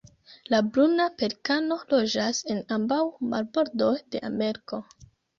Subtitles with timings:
[0.51, 2.97] La Bruna pelikano loĝas en ambaŭ
[3.33, 4.81] marbordoj de Ameriko.